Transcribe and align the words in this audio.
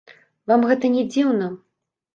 Вам 0.51 0.65
гэта 0.71 0.93
не 0.95 1.03
дзіўна? 1.13 1.55